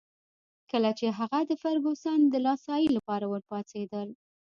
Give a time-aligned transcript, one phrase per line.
[0.71, 4.07] کله چي هغه د فرګوسن د دلاسايي لپاره ورپاڅېدل.